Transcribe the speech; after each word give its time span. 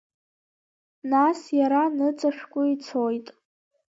Нас 1.11 1.39
иара 1.59 1.81
ныҵашәкәа 1.97 2.61
ицоит. 2.73 3.27